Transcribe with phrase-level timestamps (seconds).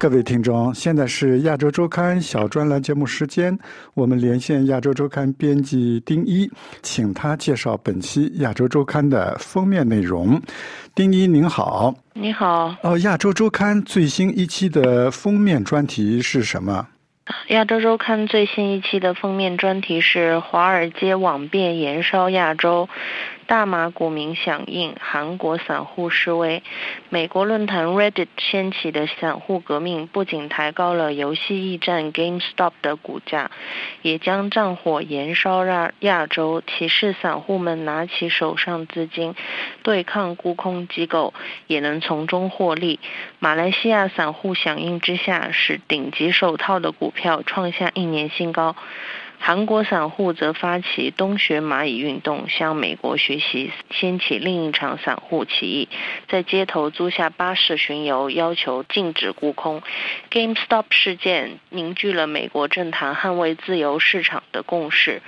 [0.00, 3.58] 各位听众，现在是亚洲周刊小专栏节目时间，
[3.92, 6.50] 我们连线亚洲周刊编辑丁一，
[6.80, 10.40] 请他介绍本期亚洲周刊的封面内容。
[10.94, 12.74] 丁一您好，你好。
[12.82, 16.86] 哦，亚洲周刊最新一期的封面专题是什么？
[17.48, 22.88] 亚洲周刊最新一期的封面专题是《华尔街网变燃烧亚洲》。
[23.50, 26.62] 大马股民响应，韩国散户示威，
[27.08, 33.50] 美国论坛 Reddit 掀起的散户革命，不仅抬高了游戏驿站 GameStop 的股价，
[34.02, 39.34] 也将战火延烧亚亚洲，启示散户们拿起手上资金，
[39.82, 41.34] 对抗沽空机构，
[41.66, 43.00] 也能从中获利。
[43.40, 48.76] 马来西亚散户响应之下，使顶级手套的股票创下一年新高。
[49.42, 55.88] 韩国散户则发起东学蚂蚁运动，向美国学习，掀起另一场散户起义，
[56.28, 59.82] 在街头租下巴士巡游，要求禁止沽空。
[60.30, 65.22] GameStop 事件凝聚了美国政坛捍卫自由市场的共识。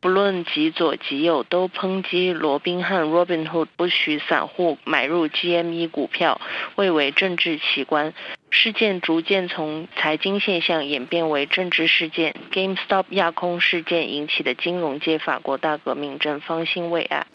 [0.00, 6.38] 不论极左极右，都抨击罗宾汉 （Robinhood） 不许散户买入 GME 股票，
[6.74, 8.12] 蔚为政治奇观。
[8.54, 12.34] 事件逐渐从财经现象演变为政治事件。
[12.52, 17.26] GameStop 亚空事件引起的金融界法国大革命正方兴未艾。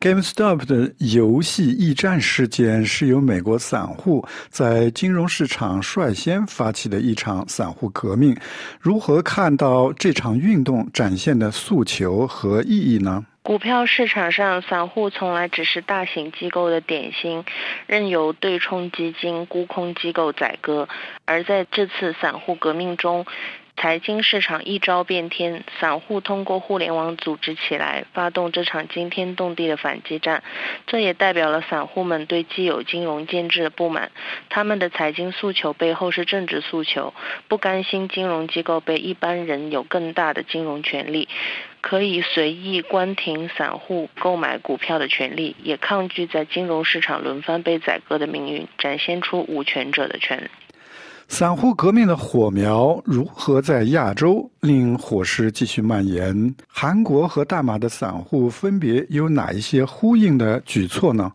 [0.00, 8.36] GameStop 的游戏驿站事件是由美国散户在金融市场率先发起的一场散户革命。
[8.80, 13.24] 如何看到这场运动展现的诉求和意义呢？
[13.46, 17.44] 股票市场上，散户从来只是大型机构的点心，
[17.86, 20.88] 任由对冲基金、沽空机构宰割。
[21.26, 23.26] 而在这次散户革命中，
[23.76, 30.42] 财经市场一招变天，散户通过互联网组织起来，发动这场惊天动地的反击战。
[30.86, 34.10] 这也代表了散户们对既有金融建制的不满，
[34.48, 37.12] 他们的财经诉求背后是政治诉求，
[37.46, 41.28] 不甘心金融机构被一般人有更大的金融权利。
[41.82, 50.48] 可以随意关停散户购买股票的权利，也抗拒在金融市场轮番被宰割的命运，展现出无权者的权。
[51.28, 56.54] 散户革命的火苗如何在亚洲令火势继续蔓延？
[56.68, 61.32] 韩国和大马的散户分别有哪一些呼应的举措呢？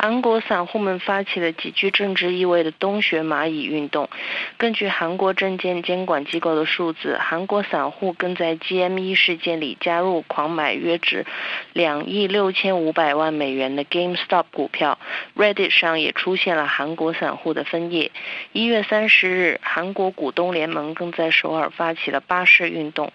[0.00, 4.08] 韩国散户们发起了极具政治意味的“东学蚂蚁”运动。
[4.56, 11.26] 根据韩国证监监管机构的数字，韩国散户更在 GME 事件里加入狂买约值
[11.72, 15.00] 两亿六千五百万美元的 GameStop 股票。
[15.34, 18.12] Reddit 上也出现了韩国散户的分页。
[18.52, 23.10] 一月三十日，韩国股东联盟更在首尔发起了巴士运动。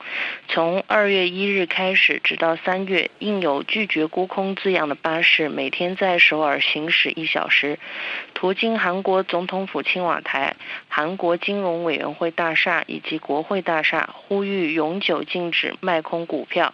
[0.49, 6.59] 从二月一日开始，直到三月，印有拒绝沽空字样的巴士每天在首尔。
[6.73, 7.77] 行驶一小时，
[8.33, 10.55] 途经韩国总统府青瓦台、
[10.87, 16.73] 韩国金融委员会大厦以及国会大厦，呼吁永久禁止卖空股票。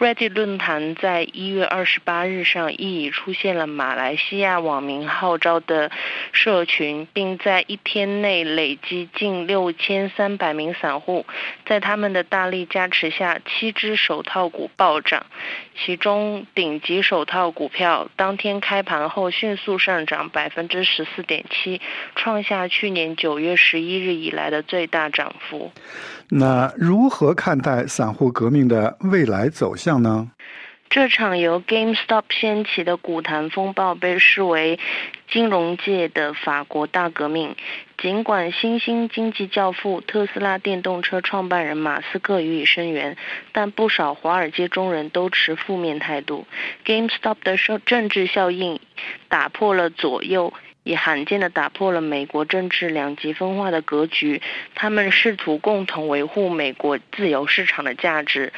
[0.00, 5.92] Reddit 论坛在一月二十八日上亦已出现了马来西亚网民号召的
[6.32, 11.24] 社群，并在一天内累积近六千三百名散户，
[11.64, 15.24] 在他们的大力加持下，七只手套股暴涨，
[15.76, 19.30] 其中顶级手套股票当天开盘后。
[19.38, 21.80] 迅速上涨百分之十四点七，
[22.14, 25.70] 创下去年九月十一日以来的最大涨幅。
[26.30, 30.30] 那如何看待散户革命的未来走向呢？
[30.88, 34.78] 这场由 GameStop 掀起的股坛风暴被视为
[35.28, 37.54] 金融界的法国大革命。
[37.98, 43.16] 尽管新兴经济教父特斯拉电动车创办人马斯克予以声援，
[43.52, 46.46] 但不少华尔街中人都持负面态度。
[46.84, 48.80] GameStop 的政治效应
[49.28, 50.52] 打破了左右。
[50.86, 54.40] 也罕见地打破了美国政治两极分化的格局。
[54.76, 58.52] 他们试图共同维护美国自由市场的价值。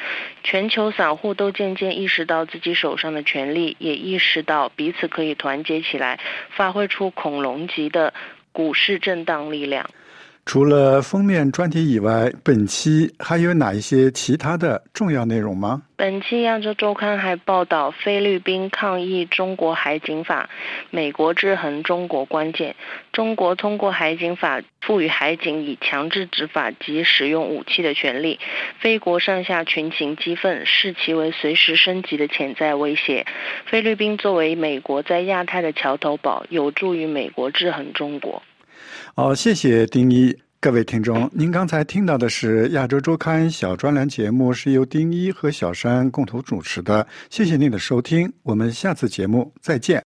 [0.44, 6.20] 全球散户都渐渐意识到自己手上的权力，也意识到彼此可以团结起来，
[6.50, 8.12] 发挥出恐龙级的
[8.52, 9.88] 股市震荡力量。
[10.48, 15.82] 除了封面专题以外，本期还有哪一些其他的重要内容吗？
[15.94, 20.48] 本期《亚洲周刊》还报道菲律宾抗议中国海警法，
[20.88, 22.74] 美国制衡中国关键。
[23.12, 28.40] 中国通过海警法赋予海警以强制执法及使用武器的权利，
[28.80, 33.26] 菲国上下群情激愤，视其为随时升级的潜在威胁。
[33.66, 38.42] 菲律宾作为美国在亚太的桥头堡，有助于美国制衡中国。
[39.14, 40.36] 好，谢谢丁一。
[40.60, 47.06] 各位听众，您刚才听到的是《亚洲周刊》小专栏节目，是由丁一和小山共同主持的。
[47.30, 50.07] 谢谢您的收听，我们下次节目再见。